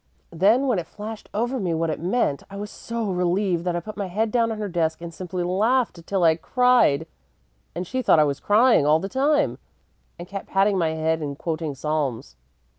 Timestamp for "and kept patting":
10.17-10.79